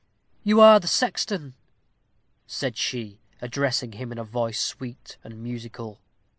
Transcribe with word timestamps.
"You 0.43 0.59
are 0.61 0.79
the 0.79 0.87
sexton," 0.87 1.53
said 2.47 2.75
she, 2.75 3.19
addressing 3.39 3.91
him 3.91 4.11
in 4.11 4.17
a 4.17 4.23
voice 4.23 4.59
sweet 4.59 5.17
and 5.23 5.43
musical. 5.43 5.99